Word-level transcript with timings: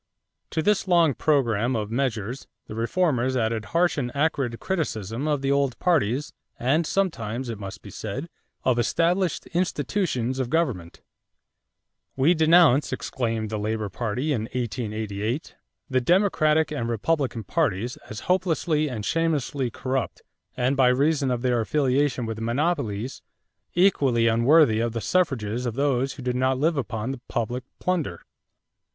= 0.27 0.49
To 0.49 0.63
this 0.63 0.87
long 0.87 1.13
program 1.13 1.75
of 1.75 1.91
measures 1.91 2.47
the 2.65 2.73
reformers 2.73 3.35
added 3.37 3.65
harsh 3.65 3.99
and 3.99 4.11
acrid 4.15 4.59
criticism 4.59 5.27
of 5.27 5.43
the 5.43 5.51
old 5.51 5.77
parties 5.77 6.33
and 6.57 6.87
sometimes, 6.87 7.49
it 7.49 7.59
must 7.59 7.83
be 7.83 7.91
said, 7.91 8.27
of 8.63 8.79
established 8.79 9.45
institutions 9.53 10.39
of 10.39 10.49
government. 10.49 11.01
"We 12.15 12.33
denounce," 12.33 12.91
exclaimed 12.91 13.51
the 13.51 13.59
Labor 13.59 13.89
party 13.89 14.33
in 14.33 14.45
1888, 14.53 15.53
"the 15.87 16.01
Democratic 16.01 16.71
and 16.71 16.89
Republican 16.89 17.43
parties 17.43 17.95
as 18.09 18.21
hopelessly 18.21 18.89
and 18.89 19.05
shamelessly 19.05 19.69
corrupt 19.69 20.23
and 20.57 20.75
by 20.75 20.87
reason 20.87 21.29
of 21.29 21.43
their 21.43 21.61
affiliation 21.61 22.25
with 22.25 22.41
monopolies 22.41 23.21
equally 23.75 24.25
unworthy 24.25 24.79
of 24.79 24.93
the 24.93 24.99
suffrages 24.99 25.67
of 25.67 25.75
those 25.75 26.13
who 26.13 26.23
do 26.23 26.33
not 26.33 26.57
live 26.57 26.75
upon 26.75 27.21
public 27.27 27.63
plunder." 27.77 28.23